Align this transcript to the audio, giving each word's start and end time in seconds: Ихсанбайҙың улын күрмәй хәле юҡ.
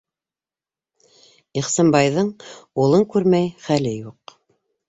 Ихсанбайҙың 1.61 2.31
улын 2.85 3.07
күрмәй 3.15 3.55
хәле 3.67 3.97
юҡ. 4.01 4.39